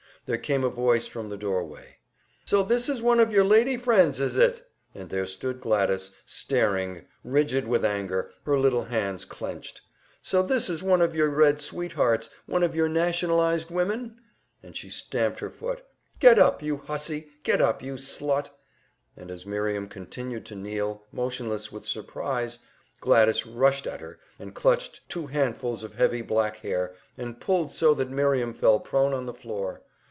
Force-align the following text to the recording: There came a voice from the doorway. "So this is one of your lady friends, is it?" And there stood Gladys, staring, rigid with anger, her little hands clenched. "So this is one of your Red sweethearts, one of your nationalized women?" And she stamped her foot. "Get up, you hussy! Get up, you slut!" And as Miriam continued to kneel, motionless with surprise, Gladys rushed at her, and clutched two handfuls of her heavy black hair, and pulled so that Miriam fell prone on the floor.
There 0.27 0.37
came 0.37 0.63
a 0.63 0.69
voice 0.69 1.07
from 1.07 1.29
the 1.29 1.35
doorway. 1.35 1.97
"So 2.45 2.61
this 2.61 2.87
is 2.87 3.01
one 3.01 3.19
of 3.19 3.31
your 3.31 3.43
lady 3.43 3.75
friends, 3.75 4.19
is 4.19 4.37
it?" 4.37 4.69
And 4.93 5.09
there 5.09 5.25
stood 5.25 5.59
Gladys, 5.59 6.11
staring, 6.27 7.07
rigid 7.23 7.67
with 7.67 7.83
anger, 7.83 8.31
her 8.45 8.55
little 8.57 8.83
hands 8.85 9.25
clenched. 9.25 9.81
"So 10.21 10.43
this 10.43 10.69
is 10.69 10.83
one 10.83 11.01
of 11.01 11.15
your 11.15 11.31
Red 11.31 11.59
sweethearts, 11.59 12.29
one 12.45 12.61
of 12.61 12.75
your 12.75 12.87
nationalized 12.87 13.71
women?" 13.71 14.21
And 14.61 14.77
she 14.77 14.91
stamped 14.91 15.39
her 15.39 15.49
foot. 15.49 15.83
"Get 16.19 16.37
up, 16.37 16.61
you 16.61 16.77
hussy! 16.77 17.27
Get 17.41 17.59
up, 17.59 17.81
you 17.81 17.95
slut!" 17.95 18.51
And 19.17 19.31
as 19.31 19.47
Miriam 19.47 19.87
continued 19.89 20.45
to 20.45 20.55
kneel, 20.55 21.03
motionless 21.11 21.71
with 21.71 21.87
surprise, 21.87 22.59
Gladys 22.99 23.47
rushed 23.47 23.87
at 23.87 24.01
her, 24.01 24.19
and 24.37 24.53
clutched 24.53 25.01
two 25.09 25.25
handfuls 25.27 25.83
of 25.83 25.93
her 25.93 25.97
heavy 25.97 26.21
black 26.21 26.57
hair, 26.57 26.93
and 27.17 27.39
pulled 27.41 27.71
so 27.71 27.95
that 27.95 28.11
Miriam 28.11 28.53
fell 28.53 28.79
prone 28.79 29.15
on 29.15 29.25
the 29.25 29.33
floor. 29.33 29.81